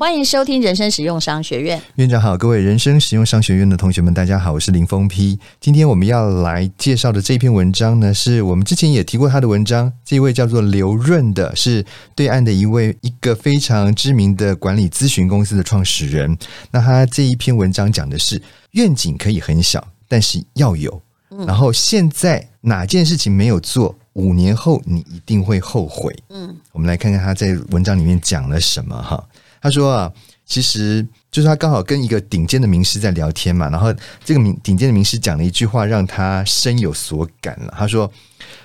[0.00, 1.78] 欢迎收听人生实用商学院。
[1.96, 5.38] 院长好，各位人生实用商学院的同学们，大家好，我是林峰批。
[5.60, 9.92] 今天我们要来介绍的这篇文章呢，是我们之前也提过他的文章。
[10.02, 16.34] 这一位叫做刘润的，是对岸的一位一个非常知名的管理咨询公司的创始人。
[16.70, 21.02] 那他这一篇文章讲的是愿景可以很小，但是要有。
[21.46, 26.16] 然后现在哪件事情没有做，五年后你一定会后悔。
[26.30, 29.22] 嗯，我们来看看他在文章里面讲了什么哈。
[29.60, 30.12] 他说啊，
[30.46, 37.74] 其实就是他刚好跟一个顶尖的名师在聊天嘛，然后这个名顶尖的名师讲了一句话，让他深有所感了。
[37.76, 38.10] 他说：“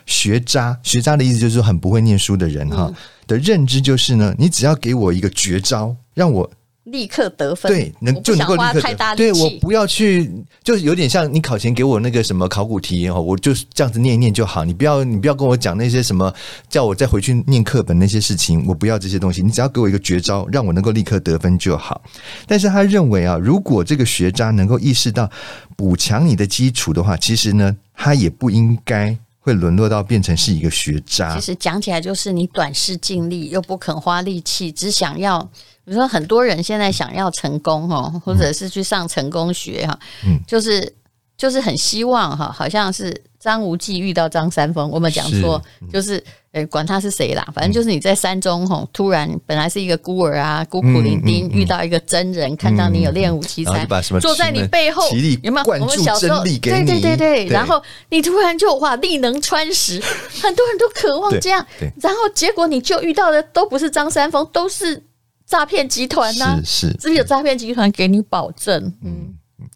[0.06, 2.92] 学渣，学渣的意思就是说很不会念书的人哈
[3.28, 6.52] 的认知就是呢，你只要给我一个绝招，让我。”
[6.86, 9.18] 立刻得分，对，能就能够立刻得分。
[9.18, 10.32] 对，我不要去，
[10.64, 14.64] 就是有点像你考前给我那个什么考古题哦，我就这样子念一念就好。
[14.64, 16.32] 你不要，你不要跟我讲那些什么，
[16.70, 19.42] 叫我再回去念课本那些事情，我不要这些东西。
[19.42, 22.00] 你只要给我一个绝招，让我能够立刻得分就好。
[22.46, 25.28] 但是他认为啊，如果这个学渣能够意识到
[25.76, 31.36] 补强你的基础的话，其实呢，他也不应该会沦落到变成是一个学渣。
[31.36, 35.50] 其实讲起来就是你短视尽力，又不肯花力气，只想要。
[35.86, 40.92] 比如说，很多人现在想要成功哦，或者是去上成功学哈，嗯，就是
[41.38, 45.62] 就是很希望哈，好像是张无忌遇到张三丰，我们讲说
[45.94, 53.86] 就是，呃，管他是谁啦，反正就是你在山中吼，突然本来是一个孤儿啊，孤苦伶仃，遇到一个真人，看到你有练武奇才，
[54.20, 55.04] 坐在你背后，
[55.44, 55.66] 有没有？
[55.82, 60.02] 我们小时候，对对对对，然后你突然就哇，力能穿石，
[60.42, 61.64] 很多人都渴望这样，
[62.02, 65.04] 然后结果你就遇到的都不是张三丰，都是。
[65.46, 66.60] 诈骗集团呢？
[66.66, 68.82] 是是，是不是有诈骗集团给你保证？
[69.04, 69.68] 嗯嗯，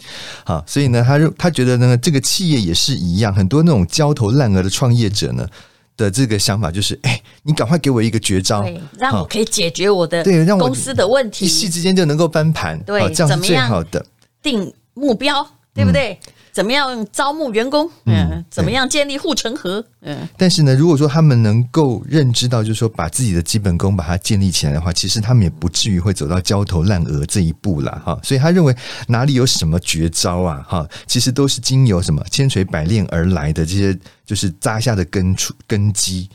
[0.43, 5.47] 好，所以呢，他他觉得呢，这个企业也是一样，很多那种焦头烂额的创业者呢
[5.95, 8.65] 的这个想法就是，哎，你赶快给我一个绝招，
[8.97, 14.05] 让我可以解决我的对，让公司的问题，一夕之间就能够翻盘，对，这样是最好的。
[14.41, 16.13] 定目标，对不对？
[16.13, 17.89] 嗯怎么样招募员工？
[18.05, 19.83] 嗯，怎么样建立护城河？
[20.01, 28.17] 嗯，但是呢，如果说他们能够认知到，就是说把自己的基本功把它建立起来的话，其实他们也不至于会走到焦头烂额这一步了哈。
[28.23, 28.75] 所以他认为
[29.07, 30.65] 哪里有什么绝招啊？
[30.67, 36.29] 哈，其实都是经由什么千锤百炼而来的这些，就是扎下的根础根基。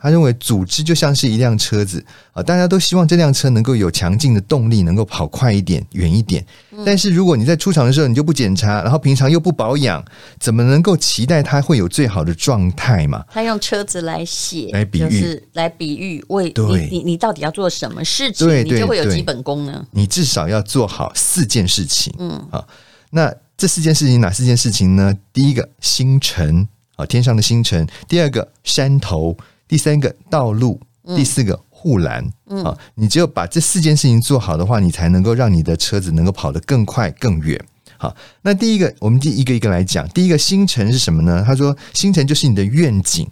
[0.00, 6.44] 他认为组织就像是一辆车子啊，大家都希望这辆车能够有强劲的动力，能够跑快一点、远一点。
[6.84, 10.02] 但是如果你在出厂的时候你就不检查，然后平常又不保养，
[10.38, 13.24] 怎么能够期待它会有最好的状态嘛？
[13.30, 19.86] 他用车子来写，来比喻，就是来比喻为你你你到底要做什么事情，你就会有基本功呢？
[19.90, 22.14] 你至少要做好四件事情。
[22.18, 22.64] 嗯，啊，
[23.10, 25.14] 那这四件事情哪四件事情呢？
[25.32, 29.36] 第一个星辰啊，天上的星辰；第二个山头。
[29.70, 30.80] 第三个道路，
[31.14, 37.64] 第四个护栏，嗯，啊，你只有把这四件事情做好的话，你才能够让你的车子能够跑得更快更远。
[37.96, 40.08] 好，那第一个，我们第一个一个来讲。
[40.08, 41.44] 第一个星辰是什么呢？
[41.46, 43.30] 他说，星辰就是你的愿景。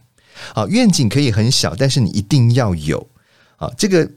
[0.54, 3.04] 好，愿景可以很小，但是你一定要有。
[3.56, 4.08] 好，这个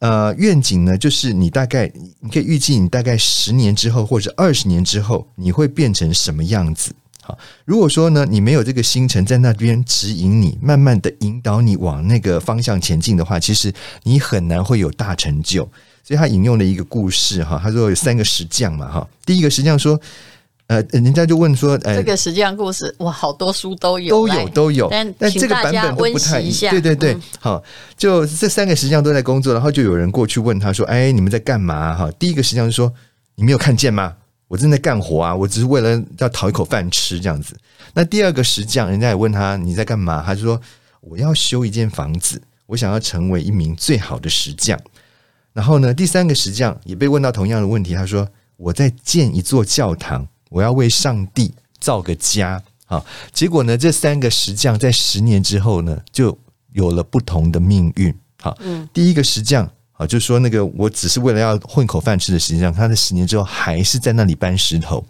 [0.00, 1.88] 呃愿景呢，就是你大概
[2.18, 6.92] 你可以预计你大概十年之后或者二十年之后，你会变成什么样子。
[7.64, 15.68] 如果说呢，你没有这个星辰在那边指引你，慢慢的引导你往那个方向前进的话，其实你很难会有大成就。
[16.02, 20.00] 所以他引用了一个故事哈，他说有三个石匠嘛哈，第一个石匠说，
[20.66, 26.72] 呃，人家就问说，呃，这个石匠故事哇，好多书都有，都有都有，但但这个版本都不太一样。
[26.72, 27.62] 对对对，好，
[27.96, 32.10] 就这三个石匠都在工作，然后就有人过去问他说，哎，你们在干嘛哈？
[32.18, 32.92] 第一个石匠就说，
[33.36, 34.16] 你没有看见吗？
[34.50, 37.56] 我正在干活啊，我只是为了要讨一口饭吃这样子。
[37.94, 40.20] 那第二个石匠，人家也问他你在干嘛？
[40.26, 40.60] 他就说
[41.02, 44.76] 我要修一间房子，我想要成为一名最好的石匠。
[45.52, 52.60] 然后呢，第三个石匠也被问到同样的问题，他说我在建一座教堂，我要为上帝造个家。
[52.86, 56.36] 好，结果呢，这三个石匠在十年之后呢，就
[56.72, 58.12] 有了不同的命运。
[58.42, 59.70] 好，嗯，第一个石匠。
[60.00, 65.04] 啊，就是说那个，我只是为了要混口饭吃的，实际上他在十年之后还是在那里搬石头。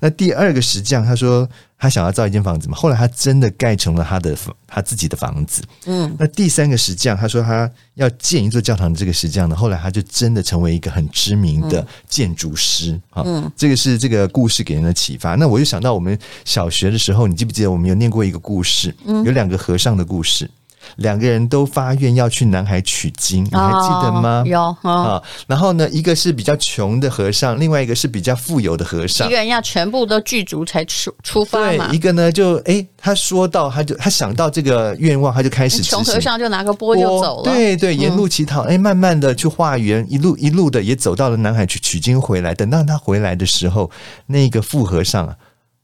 [0.00, 1.48] 那第二个石匠，他说
[1.78, 4.36] 他想要造一间房子嘛，后来他真的盖成了他的
[4.66, 5.62] 他自己的房子。
[5.86, 13.00] 嗯，那第三个石匠，他说他要建一座教堂的这个石匠呢，后来他就真的成为一个很知名的建筑师。
[13.10, 15.36] 啊，嗯，这个是这个故事给人的启发。
[15.36, 18.92] 那我就想到我们小学的时候，你记不记得我们有念过一个故事？
[19.06, 20.50] 嗯，有两个和尚的故事。
[20.96, 24.42] 两个人都发愿要去南海取经，你还记得吗？
[24.44, 25.22] 哦、有啊、哦。
[25.46, 29.26] 然后呢，一个是比较穷的和尚，另外一个是比较富有的和尚。
[29.26, 31.88] 一个人要全部都具足才出出发嘛。
[31.88, 35.82] 对，一个呢就哎，他说到他就他想到这个愿望，他就开始。
[35.82, 37.44] 穷和尚就拿个钵就走了。
[37.44, 42.54] 对对，沿路乞讨，哎、嗯，慢慢的去化缘，一路一路的也走到了南海去取经回来。
[42.54, 43.90] 等到他回来的时候，
[44.26, 45.36] 那个富和尚啊。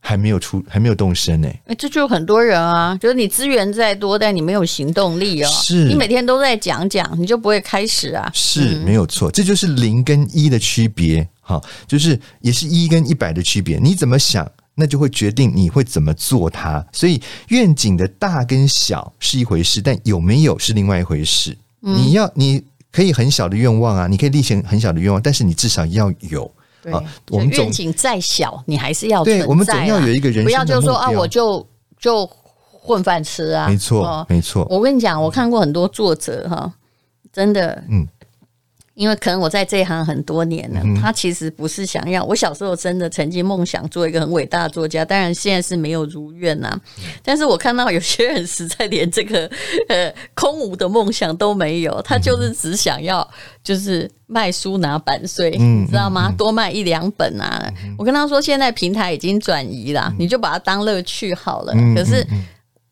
[0.08, 1.46] 还没有出，还没有动身呢。
[1.66, 5.49] 哎，这就很多人啊，就是你资源再多，但你没有行动力哦。
[5.50, 8.31] 是，你每天都在讲讲，你就不会开始啊。
[8.32, 11.28] 是，没有错，这就是零跟一的区别。
[11.43, 13.78] 哈，就是也是一跟一百的区别。
[13.78, 16.82] 你怎么想，那就会决定你会怎么做它。
[16.90, 21.54] 所以愿景的大跟小是一回事，但有没有是另外一回事。
[21.81, 26.50] 你要，你可以很小的愿望啊，你可以立下很小的愿望，但是你至少要有。
[26.82, 26.92] 对，
[27.30, 31.66] 我们愿景再小，你还是要对，我们总要有一个人，不要就说啊，我就
[31.98, 32.28] 就
[32.70, 34.66] 混饭吃啊，没错，没错。
[34.70, 36.72] 我跟你讲，我看过很多作者哈，
[37.32, 38.06] 真的，嗯。
[38.98, 42.24] 因为可能我在这一行很多年了，他其实不是想要。
[42.24, 46.76] 我小时候真的曾经梦想做一个很伟大的作家，当然现在是没有如愿呐。
[47.22, 49.48] 但是我看到有些人实在连这个
[49.88, 53.26] 呃空无的梦想都没有，他就是只想要
[53.62, 56.34] 就是卖书拿版税，你知道吗？
[56.36, 57.72] 多卖一两本啊。
[57.96, 61.72] 我跟他说，现在平台已经转移了，你就把它当乐趣好了。
[61.94, 62.26] 可是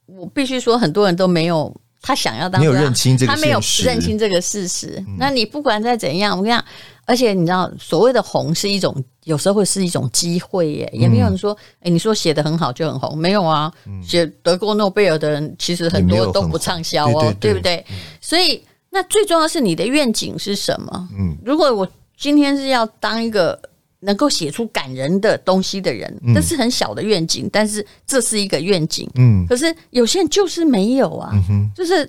[0.06, 1.74] 我必须说，很多人都没有。
[2.06, 5.04] 他想要当没有认清这个，他没有认清这个事实。
[5.18, 6.64] 那你不管再怎样，我跟你讲，
[7.04, 8.94] 而且你知道，所谓的红是一种，
[9.24, 10.88] 有时候会是一种机会耶。
[10.92, 13.72] 也没有人说，哎，你说写的很好就很红，没有啊。
[14.00, 17.84] 写得过诺贝尔的人，其实很多都不畅销哦，对不对？
[18.20, 21.08] 所以，那最重要是你的愿景是什么？
[21.18, 23.60] 嗯，如果我今天是要当一个。
[24.00, 29.08] 能够写出感人的东西的人，这是很小的愿景，但是这是一个愿景。
[29.14, 31.32] 嗯，可是有些人就是没有啊，
[31.74, 32.08] 就是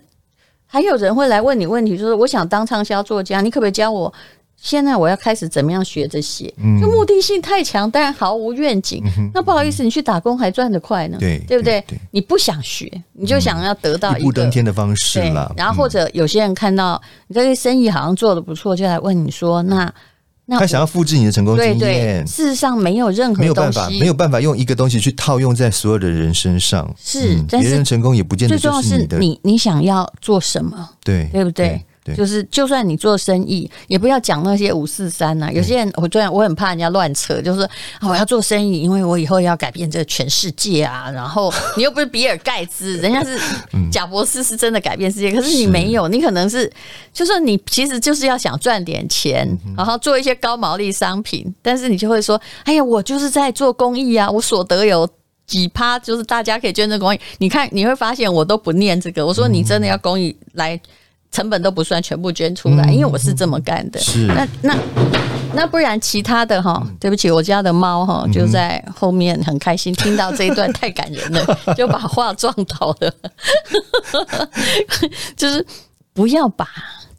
[0.66, 4.13] 还有人会来问你问题，就是我想当畅销作家，你可不可以教我？
[4.60, 6.51] 现在我要开始怎么样学着写？
[6.81, 9.04] 就目的性太强，但毫无愿景。
[9.31, 11.81] 那不好意思，你去打工还赚得快呢，对对不对？
[12.10, 15.54] 你不想学，你就想要得到一步登天的方式了。
[15.56, 19.94] 然后或者有些人看到你这个生意好像做得不错，就来问你说那。
[20.49, 26.89] 他想要复制你的成功经验，对对，事实上没有任何没有办法，没有办法用一个东西去套用在所有的人身上。
[26.97, 29.17] 是，嗯、别人成功也不见得就是你的。
[29.19, 30.89] 你你想要做什么？
[31.03, 31.83] 对，对不对？
[32.07, 35.51] 对就是，就算你做生意，也不要讲那些五四三呐。
[35.51, 37.68] 有些人，我突然我很怕人家乱扯，就是
[38.01, 41.12] 我要做生意，因为我以后要改变这个全世界啊。
[41.12, 43.38] 然后你又不是比尔盖茨，人家是
[43.92, 45.31] 贾博士，是真的改变世界。
[45.33, 46.71] 可是你没有，你可能是，
[47.12, 49.45] 就是你其实就是要想赚点钱，
[49.75, 55.06] 然后做一些高毛利商品，但是你就会说，哎呀，我就是在做公益啊，我所得有
[55.45, 57.19] 几趴，就是大家可以捐赠公益。
[57.39, 59.25] 你看你会发现，我都不念这个。
[59.25, 60.80] 我说你真的要公益来。
[61.31, 64.00] 成本都不算，全部捐出来，因为我是这么干的。
[64.00, 64.77] 是，那那
[65.53, 73.13] 那不然其他的哈，对不起，我家的猫哈就在后面很开心，听到这一段太感人了， 就把话撞倒了。
[75.35, 75.65] 就是
[76.13, 76.68] 不要把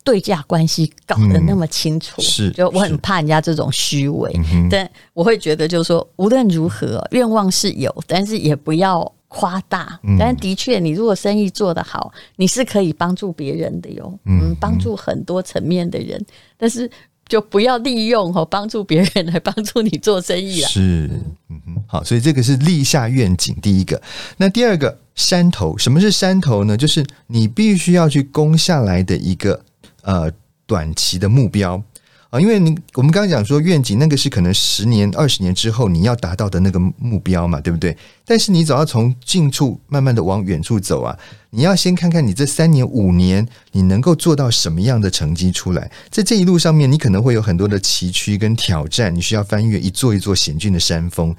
[0.03, 2.21] 对价关系搞得那么清楚。
[2.21, 4.33] 是，就我很怕人家这种虚伪，
[4.71, 9.13] 但我会觉得就是说，无论如何，愿望是有，但是也不要。
[9.29, 16.25] 夸大，但的确，你如果生意做得好，你是可以帮助别人的哟，嗯，帮助很多层面的人，
[16.57, 16.91] 但是
[17.29, 20.69] 就不要利用和帮助别人来帮助你做生意了。
[20.69, 21.11] 是，
[21.51, 24.01] 嗯哼，好，所以这个是立下愿景，第一个。
[24.39, 26.75] 那第二个山头，什么是山头呢？
[26.75, 29.63] 就是你必须要去攻下来的一个
[30.03, 30.33] 呃
[30.67, 31.83] 短期的目标。
[32.31, 37.97] 啊，因为你我们刚刚讲说愿景，那个是可能十年、二十年之后你要达到的那个目标嘛，对不对？
[38.27, 41.19] 但是你总要从近处慢慢的往远处走啊，
[41.49, 45.91] 你要先看看你这三年、五年你能够做到什么样的成绩出来。
[46.11, 51.35] 在这一路上面，你可能会有很多的崎岖跟挑战，你需要翻越一座一座险峻的山峰。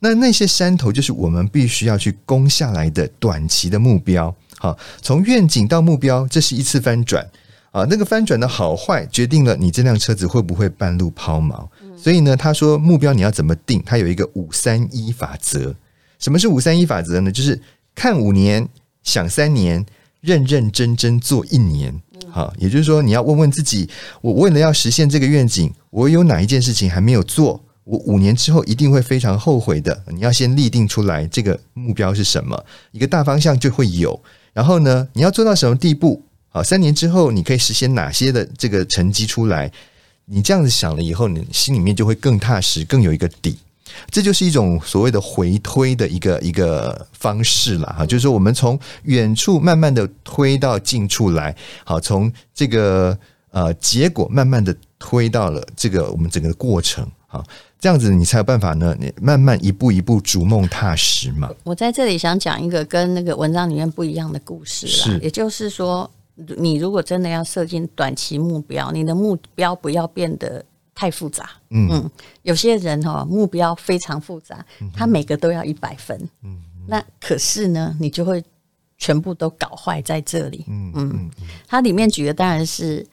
[0.00, 4.34] 那那些山头就是我们必须要去攻下来的短期的目标。
[4.58, 7.26] 好，从愿景到目标，这是一次翻转。
[7.74, 11.66] 啊，那个翻转的好坏决定了你这辆车子会不会半路抛锚。
[11.96, 13.82] 所以呢，他说目标你要怎么定？
[13.84, 15.74] 他有一个五三一法则。
[16.20, 17.32] 什么是五三一法则呢？
[17.32, 17.60] 就是
[17.92, 18.68] 看五年，
[19.02, 19.84] 想三年，
[20.20, 21.92] 认认真真做一年。
[22.30, 23.90] 好，也就是说你要问问自己，
[24.20, 27.60] 我为了要实现这个愿景，我有哪一件事情还没有做？
[27.82, 30.00] 我五年之后一定会非常后悔的。
[30.06, 34.18] 你要先立定出来这个目标是什么，一个大方向就会有。
[34.52, 36.22] 然后呢，你要做到什么地步？
[36.54, 39.68] 好，三年之后你可以实现哪些的这个成绩出来？
[40.24, 43.58] 你这样子想了以后，你心里面就会更踏实，更有一个底。
[44.08, 53.18] 这就是一种所谓的回推的一个一个方式了哈，就是说我们从远处慢慢的推到近处来，好，从这个
[53.50, 57.44] 呃结果慢慢的推到了这个我们整个过程，好，
[57.80, 61.50] 这样子你才有办法呢，你慢慢一步一步逐梦踏实嘛。
[61.64, 70.64] 我在这里想讲一个跟那个文章里面不一样的故事啦，也就是说，你如果真的要设定短期目标，你的目标不要变得。
[70.96, 72.10] 太复杂，嗯，嗯，
[72.42, 74.64] 有些人哈目标非常复杂，
[74.94, 78.40] 他每个都要一百分，嗯，那可是呢，你就会
[78.96, 81.30] 全部都搞坏在这里，嗯嗯，
[81.66, 83.04] 它里面举的当然是。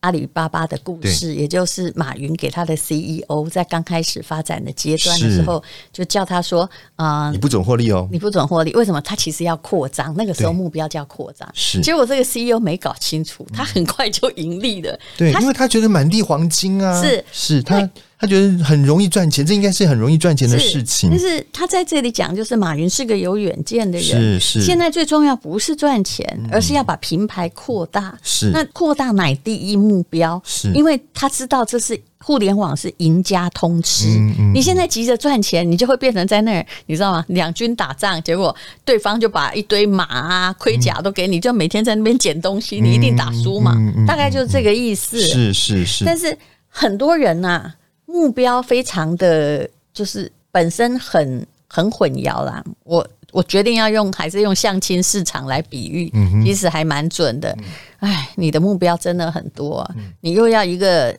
[0.00, 5.62] 阿里巴巴的故事，也就是马云给他的 CEO 在刚开始发展的阶段的时候，
[5.92, 8.72] 就叫他说：“啊、呃，你不准获利哦，你不准获利。
[8.74, 9.00] 为什么？
[9.00, 11.48] 他其实要扩张，那个时候目标叫扩张。
[11.54, 14.98] 是，结果这个 CEO 没搞清楚，他很快就盈利了。
[15.16, 17.88] 对，因为他觉得满地黄金啊，是是，他。”
[18.20, 21.08] 他觉得很容易赚钱，这应该是很容易赚钱的事情。
[21.08, 24.40] 但是他在这里讲，就是马云是个有远见的人。
[24.40, 24.60] 是是。
[24.60, 28.18] 现在最重要不是赚钱，而是要把品牌扩大。
[28.24, 28.50] 是。
[28.50, 30.42] 那扩大乃第一目标。
[30.44, 30.72] 是。
[30.72, 34.08] 因为他知道这是互联网是赢家通吃。
[34.08, 34.52] 嗯嗯。
[34.52, 37.24] 你现在急着赚钱，你就会变成在那儿，你知道吗？
[37.30, 38.52] 两军打仗，结果
[38.84, 43.76] 对方就把一堆马啊、盔甲都给你，就每天在那边捡东西，你一定打输嘛。
[44.08, 45.20] 大概就是这个意思。
[45.20, 46.04] 是是是。
[46.04, 46.36] 但是
[46.68, 47.74] 很多人呐。
[48.08, 56.10] 目标非常的就是本身很很混淆啦，我我决定要用还是用相亲市场来比喻，
[56.42, 57.54] 其实还蛮准的。
[57.98, 59.88] 哎，你的目标真的很多，
[60.22, 61.14] 你又要一个。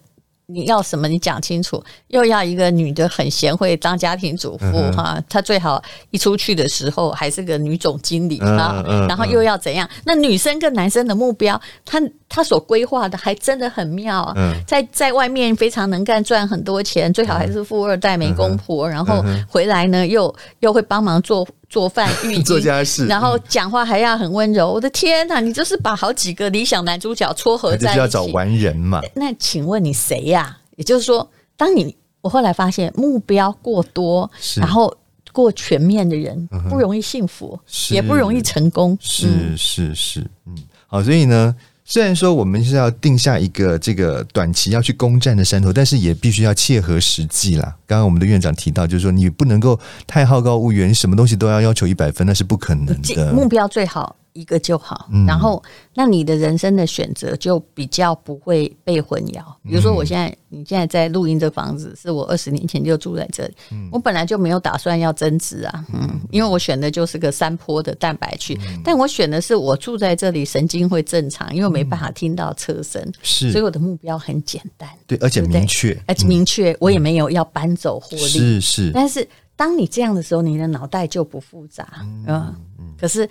[0.51, 1.08] 你要什么？
[1.08, 1.79] 你讲清楚。
[2.08, 5.79] 又要一个女的很贤惠当家庭主妇哈，她最好
[6.10, 8.84] 一出去的时候还是个女总经理哈。
[9.08, 9.88] 然后又要怎样？
[10.05, 14.53] 那女生跟男生的目标，他他所规划的还真的很妙啊。
[14.65, 21.45] 在在外面非常能干，赚很多钱，最好还是富二代没公婆，然后回来呢又又会帮忙做。
[21.69, 24.71] 做饭、 育做家事，然后讲话还要很温柔。
[24.74, 29.00] 我的天哪，你就是把好几个理想男主角撮合在一起，要找完人嘛？
[29.13, 30.57] 那请问你谁呀？
[30.77, 34.91] 也就是说，当你我后来发现目标过多，然后
[35.31, 37.59] 过全面的人不容易幸福，
[37.91, 38.98] 也不容易成功。
[39.00, 40.57] 是是是，嗯，
[40.88, 41.55] 好，所以呢。
[41.91, 47.63] 虽然说我们是要定下一个这个短期要去攻占的山头，但是也必须要切合实际啦。
[47.88, 53.34] 刚刚我们的院长提到，就是说你不能够太好高骛远，什么东西都要要求一百分，那是不可能的。
[53.34, 54.15] 目标最好。
[54.39, 55.62] 一个就好，然后
[55.93, 59.43] 那你的人生的选择就比较不会被混淆。
[59.63, 63.53] 比如说，我现在你现在在录音这房子，是我二十年前就住在这里，
[63.91, 78.91] 我本来就没有打算要增值啊，嗯，因为我选的就是个山坡的蛋白区，但我选的是我住在这里神经会正常，因为我没办法听到车声，是，所以我的目标很简单，对，而且明确，而且明确，我也没有要搬走获利，是是。
[78.93, 79.27] 但是
[79.58, 81.86] 当你这样的时候，你的脑袋就不复杂，
[82.25, 82.55] 嗯，
[82.98, 83.29] 可是。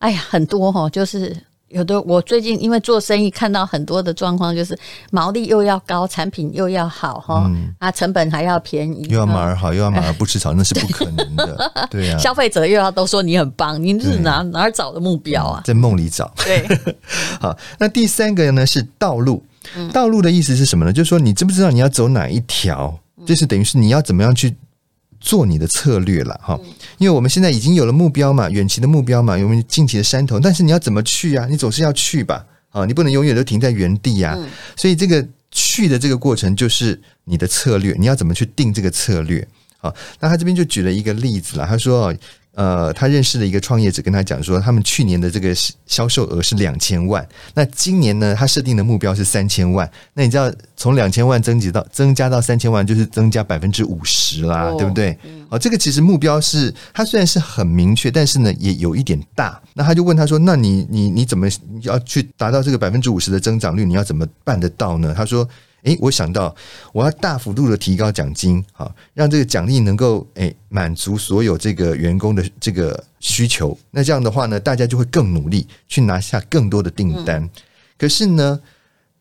[0.00, 1.36] 哎呀，很多哈，就是
[1.68, 2.00] 有的。
[2.02, 4.76] 我最近因为做生意，看到很多的状况，就是
[5.10, 11.72] 毛利又要高，产品又要好哈，嗯、啊，成本还要便宜，又要马儿好，又要马儿不吃草，那是不可能的。
[11.90, 15.60] 对呀、啊，消费者又要都说你很棒，你是哪哪儿找的目标啊？
[15.64, 16.32] 在梦里找。
[16.44, 16.66] 对，
[17.38, 19.44] 好，那第三个呢是道路。
[19.92, 20.92] 道路的意思是什么呢？
[20.92, 22.98] 就是说你知不知道你要走哪一条？
[23.26, 24.56] 就是等于是你要怎么样去。
[25.20, 26.58] 做你的策略了哈，
[26.98, 31.46] 因为我们现在已经有了目标嘛，远期的目标嘛，有我们近期的山头，但是你要怎么去啊？
[31.48, 34.36] 你总是要去吧，啊，你不能永远都停在原地呀。
[34.76, 39.46] 所以这个去的这个过程就是你的策略，你要怎么去定这个策略？
[39.80, 42.12] 啊，那他这边就举了一个例子了，他说。
[42.54, 45.54] 呃，他认识的一个创业者跟他讲说，他们去年的这个
[45.86, 49.88] 销售额是两千万，那今年呢，他设定的目标是三千万。
[50.14, 55.16] 那你知道，从两千万增级到增加到三千万，就是增加百分之五十啦，哦、对不对？
[55.48, 59.60] 哦，这个其实目标是，他虽然是很明确，但是呢，也有一点大。
[59.72, 61.48] 那他就问他说：“那你你你怎么
[61.82, 63.84] 要去达到这个百分之五十的增长率？
[63.84, 65.48] 你要怎么办得到呢？”他说。
[65.82, 66.54] 诶，我想到
[66.92, 73.76] 我要大幅度的提高奖金，好，让这个奖励能够诶满足所有这个员工的这个需求。
[73.90, 77.48] 那这样的话呢，大家就会更努力去拿下更多的订单。
[77.98, 78.60] 可是呢，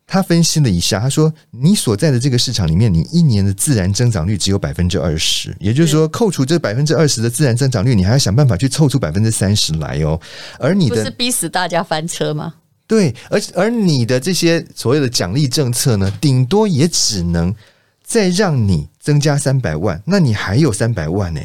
[0.05, 10.19] 他分析了一下，他说：“你所在的这个市场里面，你一年的自然增长率只有百分之二十，也就是说，扣除这百分之二十的自然增长率，你还要想办法去凑出百分之三十来哦。
[10.57, 12.55] 而你的不是逼死大家翻车吗？”
[12.89, 17.53] 对，而而你的这些所谓的奖励政策呢，顶多也只能
[18.03, 21.39] 再让你增加三百万，那你还有三百万呢？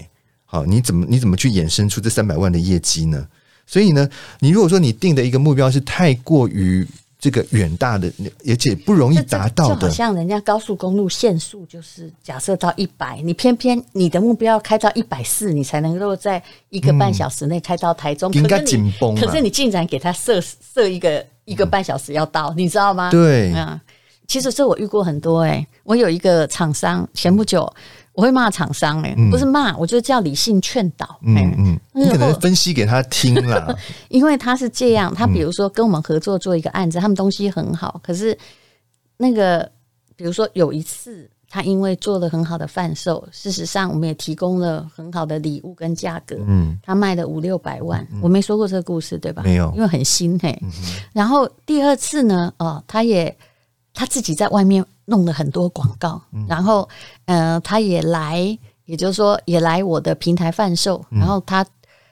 [0.46, 3.28] 好，你怎么你怎么去衍生出这三百万的业绩呢？
[3.66, 4.08] 所以呢，
[4.40, 6.86] 你如果说你定的一个目标是太过于
[7.18, 8.10] 这个远大的，
[8.46, 18.32] 而且不容易达到的，就好像人家高速公路限速就是假设到一百，你偏偏你的目标要开到一百四，你才能够在一个半小时内开到台中。
[18.32, 23.10] 应该紧绷，可是你竟然给他设设一个一个半小时要到，你知道吗？
[23.10, 23.80] 对，啊，
[24.26, 27.72] 其实这我遇过很多哎、欸，我有一个厂商前不久。
[28.14, 31.18] 我会骂厂商哎、欸，嗯、不是骂，我就叫理性劝导。
[31.22, 33.76] 嗯嗯，你可能分析给他听了，
[34.08, 38.38] 因为他是这样，他比如说跟我们合作做一个案子，他们东西很好，可是
[39.16, 39.68] 那个
[40.14, 49.44] 比如说有一次，他因为做了很好的贩售，事实上我们也提供了很好的礼物跟价格，嗯，他卖了五六百万，我没说过这个故事对吧？
[49.44, 50.62] 没有，因为很新嘿、欸。
[51.12, 53.32] 然后第二次呢，哦，他也
[53.92, 54.84] 他自己在外面。
[55.06, 56.18] 弄了很多广告，
[56.48, 56.88] 然后，
[57.26, 61.04] 呃，他也来，也就是说，也来我的平台贩售。
[61.10, 61.62] 然后他，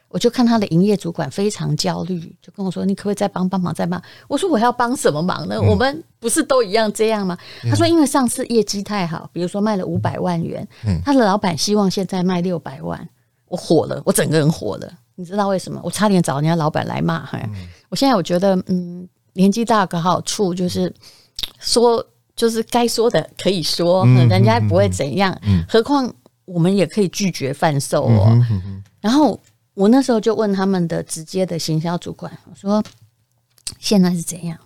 [0.09, 5.59] 我就看他的营业主管非常焦虑，就跟我说：“你可不可以再帮帮忙，再帮？”我说：“我要帮什么忙呢？
[5.59, 7.37] 我们不是都一样这样吗？”
[7.69, 10.67] 他说：“因为上次业绩太好，比如说卖了五百万元，
[11.05, 13.07] 他的老板希望现在卖六百万。”
[13.47, 14.91] 我火了，我整个人火了。
[15.17, 15.79] 你知道为什么？
[15.85, 17.27] 我差点找人家老板来骂。
[17.27, 17.39] 哈，
[17.91, 20.91] 我现在我觉得，嗯，年纪大有个好处就是
[21.59, 22.03] 说。
[22.35, 25.39] 就是该说的可以说，人家不会怎样。
[25.69, 26.11] 何况
[26.47, 28.35] 我们也可以拒绝贩售哦。
[29.03, 29.39] 然后
[29.75, 32.83] 我那时候就问他们的直接的行销主管，我说
[33.79, 34.59] ：“现在是怎样？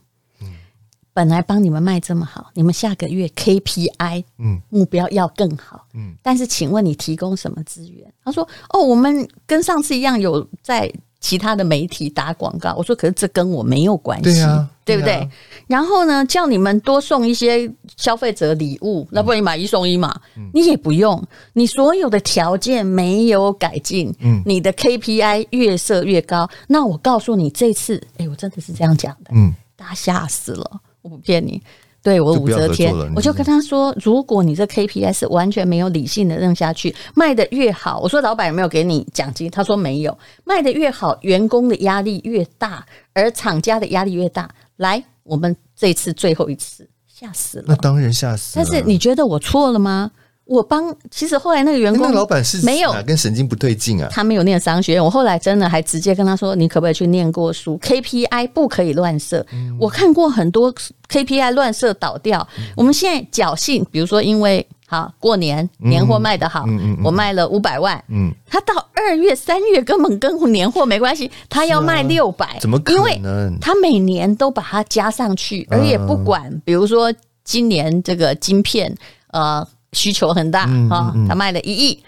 [1.17, 6.15] 本来帮你们卖这么好，你们下个月 KPI 嗯目标要更好嗯。
[6.23, 15.15] 但是请问你提供什么资源？”他说：“哦，我们跟上次一样有在。”其他的媒体打广告，我说可是这跟我没有关系，对，啊、对不对？
[15.15, 15.29] 啊、
[15.67, 20.15] 然后呢，叫你们多送一些消费者礼物，那不然你买一送一嘛？
[20.37, 21.21] 嗯、你也不用，
[21.55, 26.49] 你所有的条件没有改进，嗯、你的 KPI 越设越高。
[26.69, 30.71] 那我告诉你，这次，哎，我真的是这样讲的，嗯，大家吓死了，
[31.07, 31.63] 我不骗你。
[32.03, 39.51] 对，我武则天，我就跟他说，如果你这 KPI 是完全没有理性的扔下去，卖的越好，我说老板有没有给你奖金？
[39.51, 44.49] 他说没有，卖的越好，员工的压力越大，而厂家的压力越大。
[44.77, 48.65] 来，我们这次最后一次，吓死了，那当然吓死了。
[48.65, 50.11] 但是你觉得我错了吗？
[50.47, 54.09] 我帮，其实后来那个员工，那个老板是没有跟神经不对劲啊。
[54.13, 59.45] 他没有念商学院，我后来真的还直接跟他说：“你可不可以去念过书？KPI 不可以乱设。
[59.53, 60.73] 嗯”我看过很多
[61.09, 62.47] KPI 乱设倒掉。
[62.59, 66.65] 嗯、我们现在侥幸，比如说因为好过年年货卖得好，
[67.03, 73.59] 我卖了五百万，嗯，他到二月三月根本跟年货没关系，他要卖六百、啊，怎么可能？
[73.61, 78.97] 他每年都把它加上去，而也不管，比如说今年这个晶片，
[79.33, 79.67] 呃。
[79.93, 82.03] 需求很大啊，他卖了一亿。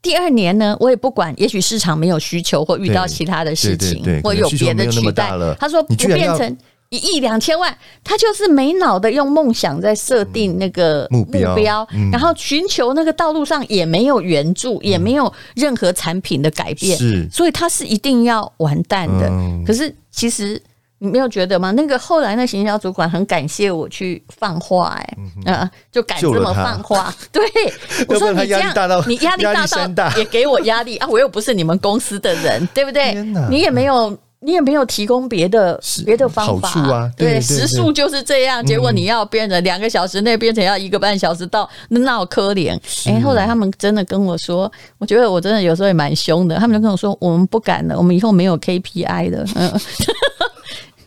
[0.00, 5.30] 第二年呢，我也不管，也许市场没有需求，或遇到其他的事情，或有别的取代。
[5.58, 16.98] 他说不变成一亿两千万，他就是没脑的用梦想在设定那个目标，然后寻求那个道路上也没有援助，也没有任何产品的改变，
[17.30, 19.30] 所以他是一定要完蛋的。
[19.66, 20.60] 可是其实。
[21.02, 21.72] 你没有觉得吗？
[21.72, 27.12] 那个后来那行销主管很感谢我去放话、欸，哎、啊，就敢这么放话。
[27.32, 27.42] 对，
[28.06, 28.72] 我说你这样，
[29.08, 31.08] 你压力大到也给我压力啊！
[31.10, 33.14] 我又不是你们公司的人，对不对？
[33.50, 37.10] 你也没有，你也没有提供别的别的方法啊。
[37.16, 38.64] 对，时速就是这样。
[38.64, 42.78] 结果你要变成两个小时内变成要一个半小时到，那好可怜。
[43.06, 46.54] 哎，后来他们真的跟我说，我觉得我真的有时候也蛮凶的。
[46.58, 49.44] 他们就跟我说，我们不敢了，我们以后没有 KPI 的。
[49.56, 49.80] 嗯。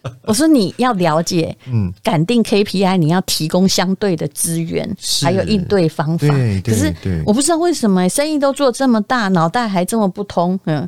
[0.23, 6.27] 我说你要了解，嗯，敢定 KPI，你要提供相对的资源，是还有应对方法。
[6.63, 6.93] 可是
[7.25, 10.59] 我不知道为什么生意都做这么大，脑袋还这么不通。
[10.65, 10.87] 嗯，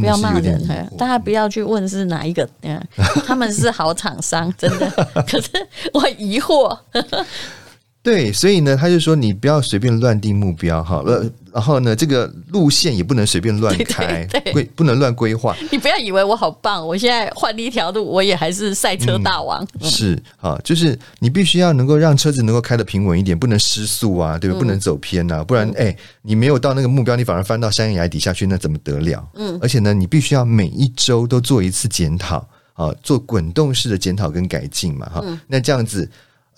[0.00, 0.60] 不要骂人，
[0.98, 2.48] 大家不要去问是哪一个。
[2.62, 2.80] 嗯，
[3.26, 4.90] 他们是好厂商，真的。
[5.28, 5.50] 可是
[5.92, 6.76] 我疑惑。
[8.02, 15.54] 对，所以呢，他就说你不要随便乱定目标哈，呃，然后呢，这个路线也不能随便乱开，规不能乱规划。
[15.70, 19.62] 你不要以为我好棒，我现在换了一条路，我也还是赛车大王。
[19.78, 24.60] 嗯、是啊，就是你必须要能够让车子能够开得平稳一点，不能失速啊，对不对？
[24.60, 29.22] 不能走偏呐、啊，不然哎，你没有到那个目标，你反而翻到山崖底下去，那怎么得了？
[29.34, 36.10] 嗯，而且呢，你必须要每一周都做一次检讨啊，做滚动式的检讨跟改进嘛，哈，嗯、那这样子。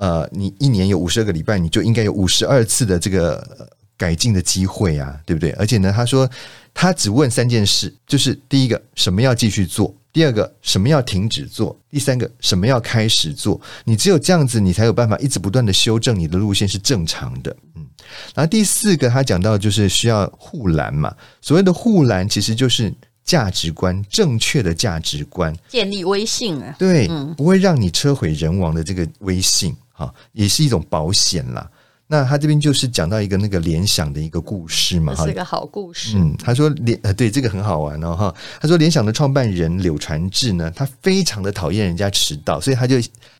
[0.02, 5.50] 呃，你一年有五十二个礼拜，你就应该有五十二次的这个改进的机会啊，对不对？
[5.52, 6.28] 而且呢，他说
[6.74, 13.60] 他只问三件事，就是第一个什么要继续做，第二个什么要停止做，第三个什么要开始做。
[13.84, 17.56] 你只有这样子，你才有办法一直不断的修正你的路线是正常的。
[17.76, 17.86] 嗯，
[18.34, 31.70] 然后第四个他讲到就是需要护栏嘛，所谓的护栏其实就是价值观，正确的价值观，建立威信啊，对，嗯、不会让你车毁人亡的这个威信，哈，也是一种保险啦。
[32.08, 36.18] 那他这边就是讲到一个那个联想的一个故事嘛，哈，是个好故事。
[36.18, 38.34] 嗯，他说联呃，对这个很好玩哦，哈。
[38.60, 42.96] 他说联想的创办人柳传志呢，他非常的讨厌人家迟到，所以他就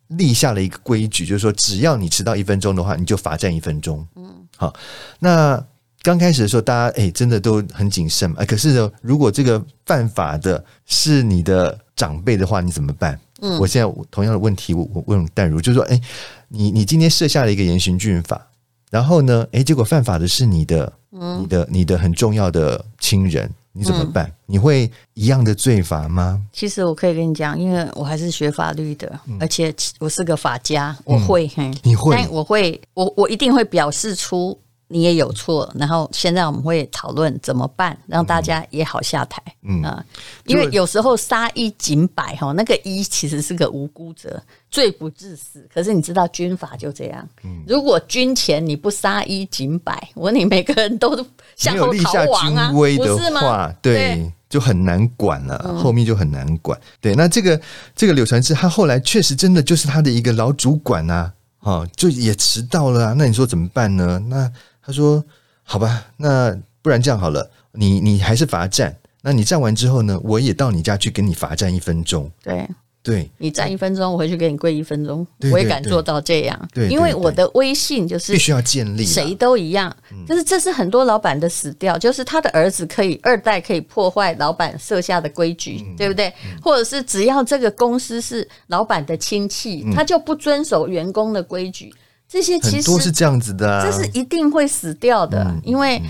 [0.07, 4.07] 立下了一个规矩，就是说只要你迟到一分钟的话，你就罚站一分钟。
[4.17, 4.25] 嗯，
[4.57, 4.75] 好。
[5.19, 5.62] 那
[6.03, 8.43] 刚开始的时候，大家哎真的都很谨慎嘛。
[8.47, 13.21] 可是呢，如果这个犯法的是你的长辈的话，你怎么办？
[13.43, 16.01] 嗯，我现在同样的问题我我问淡如，就是说，哎，
[16.49, 18.49] 你你今天设下了一个严刑峻法。
[18.91, 19.47] 然后呢？
[19.53, 24.27] 诶，结果犯法的是你的、嗯、你的、你的很重要的亲人，你怎么办？
[24.27, 26.43] 嗯、你会一样的罪罚吗？
[26.53, 34.59] 其实我可以跟你讲，因为我还是学法律的，嗯、而且我是个法家，我会，嗯、嘿你会，但我会，我我一定会表示出。
[34.93, 39.43] 你也有错，然后现在我们会讨论怎么办，让大家也好下台。
[39.63, 40.05] 嗯啊，
[40.45, 45.67] 因为有时候杀一儆百哈，那个一其实是个无辜者，罪不至死。
[45.73, 47.27] 可是你知道军法就这样，
[47.67, 51.17] 如果军前你不杀一儆百，我问你每个人都
[51.57, 53.73] 向后逃亡啊，不是吗？
[53.81, 56.79] 对，就很难管了，后面就很难管。
[57.01, 57.59] 对，那这个
[57.97, 64.21] 这个柳传志他后来确实真的就是他的一个老主管啊，哈，就也迟到了啊，那你说怎么办呢？
[64.29, 64.51] 那
[64.85, 65.25] 他说
[65.62, 68.97] ：“好吧，那不然这样好了，你你还是罚站。
[69.23, 72.29] 那你站完之后呢，我也到你家去给你罚站一分钟。
[72.42, 72.68] 对，
[73.05, 75.25] 对，你站一分钟，我回去给你跪一分钟。
[75.38, 76.68] 对对对，我也敢做到这样。
[76.75, 79.97] 对，因为我的威信就是必须要建立，谁都一样。
[80.27, 86.27] 就是这是很多老板的死掉，就是他的儿子可以二代可以破坏老板设下的规矩，嗯、对不对？
[86.45, 91.95] 嗯、或者是只要这个公司是老板的亲戚，嗯、他就不遵守员工的规矩。”
[92.33, 96.09] 这些其实都是这样子的，啊，这是一定会死掉的，嗯、因为、嗯、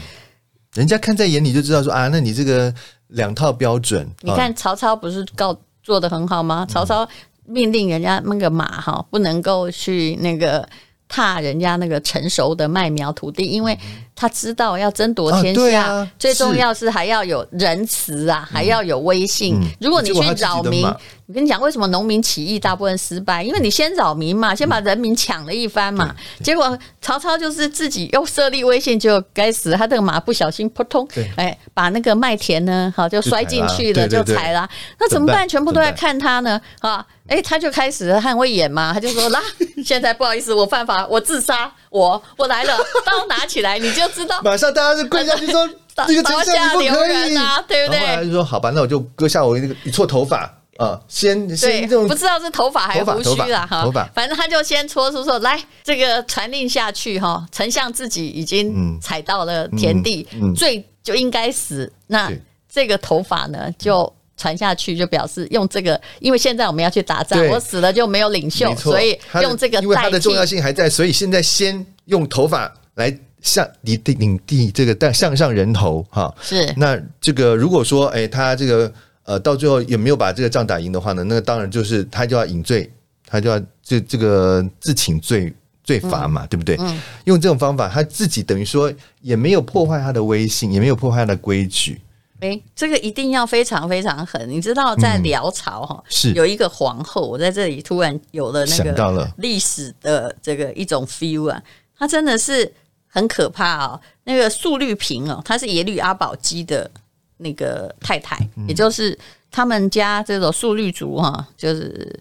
[0.75, 2.73] 人家看在眼里就知道说啊，那你这个
[3.09, 6.65] 两套标准，你看曹操不是告做的很好吗？
[6.71, 7.09] 曹操
[7.45, 10.69] 命令人家那个马哈不能够去那个
[11.09, 13.77] 踏人家那个成熟的麦苗土地，因为
[14.23, 19.57] 他知道要争夺天下，啊啊、最重要是还要有仁慈啊，还要有威信。
[19.61, 20.87] 嗯、如果你去扰民。
[21.29, 23.43] 我跟你讲，为什么农民起义大部分失败？
[23.43, 26.15] 因为你先扰民嘛，先把人民抢了一番嘛。
[26.43, 34.69] 结果曹操就是自己又设立威信，就该死，他这个马不小心扑通，哎，把那个麦田呢，好就摔进去了，就踩了。
[34.99, 35.49] 那怎么办？
[35.49, 39.41] 全部都在看他呢，啊，哎，他就开始很会演嘛，他就说：“啦，
[39.83, 44.41] 现在不好意思，我犯法，我自杀，我我来了，刀拿起来，你就知道。
[44.43, 45.69] ”马上大家就跪下去说
[46.09, 60.27] ：“这个刀下留人啊，对不对？”他就说：“好吧，那我就割下我那个一撮头发。”啊，先先这种不知道是头发还是胡须了哈，反正他就先戳出说，来这个传令下去哈，丞相自己已经踩到了田地，
[60.57, 61.93] 最就应该死。
[62.07, 62.33] 那
[62.73, 64.11] 这个头发呢，就
[64.43, 69.81] 传下去，就表示用这个，因为现在我们要去打仗，我死了就没有领袖，所以用这个。
[69.81, 76.35] 因为它的重要性还在，所以现在先用头发来向你的领地这个带向上人头哈。
[76.43, 78.93] 是那这个如果说哎，他这个。
[79.25, 82.91] 呃，到最后也没有把这个仗打赢的话呢，那当然就是他就要引罪，
[83.25, 86.77] 他就要这这个自请罪罪罚嘛，嗯、对不对？
[86.81, 92.01] 嗯、用这种方法，他自己等于说也没有破坏他的威信，也没有破坏他的规矩。
[92.43, 94.47] 哎，这个一定要非常非常狠。
[94.51, 101.63] 你知道，在辽朝哈、嗯、是有一个皇后，我在这里突然有了那个历史的这个一种 feel 啊，
[101.97, 102.71] 她真的是
[103.07, 104.01] 很可怕哦。
[104.25, 106.91] 那个素律嫔哦，她是耶律阿保机的。
[107.39, 109.19] 那个太太，也就是
[109.51, 112.21] 他们家这种素律族哈，就是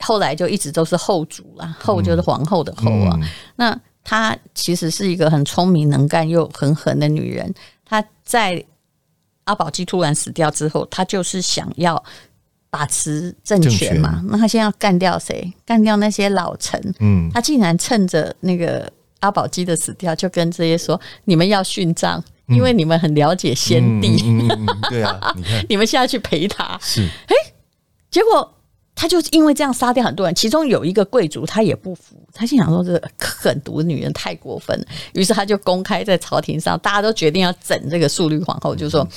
[0.00, 3.16] 后来就一直都是后族啦，后就是皇后的后啊。
[3.54, 7.54] 那她其实是一个很聪明能干又很狠的女人。
[7.84, 8.60] 她在
[9.48, 12.02] 阿保基突然死掉之后，他就是想要
[12.70, 14.22] 把持政权嘛。
[14.26, 15.52] 那他现在要干掉谁？
[15.64, 16.80] 干掉那些老臣。
[17.00, 27.34] 嗯，他竟然趁着那个阿保基的死掉，就跟这些说：“你们要殉葬。”因为你们很了解先帝，嗯嗯嗯、对啊，你看， 你们现在去陪他，是，哎，
[28.10, 28.54] 结果
[29.00, 39.08] 他就因为这样杀掉很多人，其中有一个贵族他也不服，他心想说这个 狠毒的女人太过分了，于是他就公开在朝廷上，大家都决定要整这个素律皇后，就说、嗯、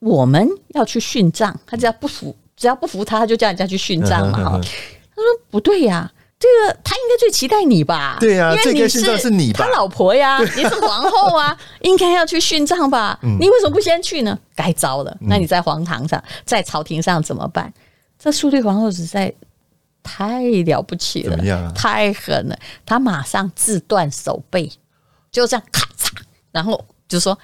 [0.00, 6.10] 我们要去殉葬，他只要不服，只要不服他，他就叫人家去殉葬嘛，他说不对呀。
[6.40, 8.16] 这个他应该最期待你吧？
[8.20, 13.18] 对呀、啊，因为你是是你他老婆呀，你是皇后啊， 应该要去殉葬吧？
[13.24, 14.38] 嗯、你为什么不先去呢？
[14.54, 15.16] 该糟了！
[15.20, 17.66] 那你在皇堂上，在朝廷上怎么办？
[17.66, 17.72] 嗯、
[18.18, 19.32] 这素律皇后实在
[20.02, 22.58] 太了不起了，啊、太狠了！
[22.84, 24.70] 他马上自断手背，
[25.30, 26.10] 就这样咔嚓，
[26.50, 27.38] 然后就说：“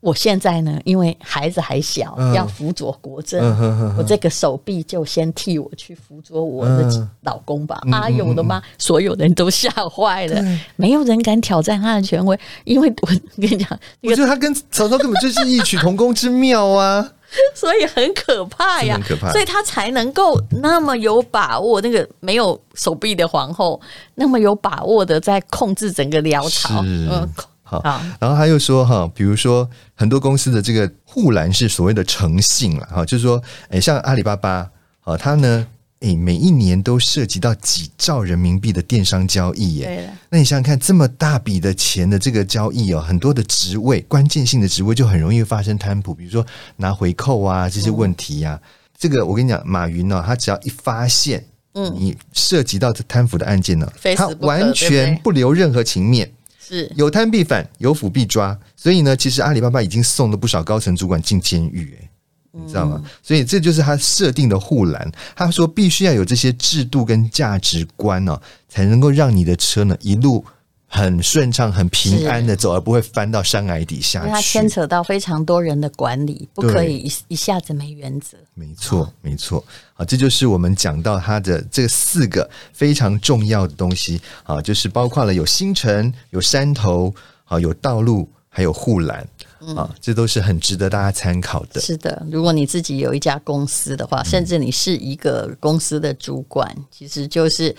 [0.00, 3.96] 我现在呢，因为孩子还小，嗯、要辅佐国政，嗯、哼哼哼。
[3.98, 7.80] 我这个手臂就先替我去辅佐我的老公吧。
[7.86, 8.62] 嗯、啊，有的吗？
[8.78, 10.60] 所有人都吓坏了，对。
[10.76, 13.68] 没有人敢挑战他的权威，因为我跟你讲，
[14.02, 17.12] 我觉得他跟曹操根本就是异曲同工之妙啊，
[17.54, 23.80] 所以很可怕呀，很可怕，所以他才能够那么有把握，那个没有手臂的皇后
[24.14, 27.28] 那么有把握的在控制整个辽朝，嗯。
[27.70, 27.82] 好，
[28.18, 34.66] 然后他又说哈，比如说很多公司的这个护栏是所谓的诚信了哈，就是说，哎，像阿里巴巴
[35.04, 35.66] 啊，他呢，
[36.00, 39.86] 诶，每一年都涉及到几兆人民币的电商交易耶。
[39.86, 48.60] 对，那你想想看，这么大笔的钱的这个交易哦，很多的职位，关键性的职位就很容易发生贪腐，比如说拿回扣啊这些问题呀、啊。
[48.62, 56.30] 嗯、这个我跟你讲，马云呢、哦，他只要一发现，嗯，你涉及到这贪腐的案件呢，嗯、他完全不留任何情面。
[56.60, 56.88] 是。
[56.94, 62.08] 有贪必反，有腐必抓，所以呢，其实阿里巴巴已经送了不少高层主管进监狱，哎，
[62.52, 63.00] 你知道吗？
[63.02, 65.10] 嗯、所以这就是他设定的护栏。
[65.34, 70.44] 他说必须要有这些制度跟价值观呢、哦，才能够让你的车呢一路。
[70.90, 74.30] 很顺畅、很平安的走，而不会翻到山崖底下去。
[74.30, 78.38] 它牵扯到非常多人的管理，不可以一一下子没原则。
[78.54, 79.62] 没错，没错。
[79.92, 89.28] 好，这就是我们讲到它的这四个非常重要的东西啊，就是包括了有星辰、有山头、啊，有道路，还有护栏
[89.76, 91.80] 啊，这都是很值得大家参考的。
[91.80, 97.74] 是的，如果你自己有一家公司的话，甚至你是一个公司的主管，嗯、其实就是。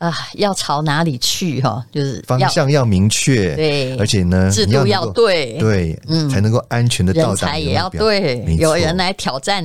[0.00, 1.84] 啊，要朝哪里去哈？
[1.92, 7.48] 就是方向要明确，对，而且呢，制度要对，对，嗯，才能够安全的到达。
[7.48, 9.62] 人才也要对，有人来挑战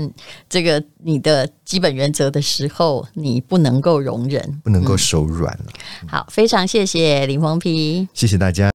[0.50, 5.66] 这个你的基本原则的时候，你不能够容忍，不能够手软了。
[6.02, 8.70] 嗯、好，非常谢谢林峰皮，谢谢大家。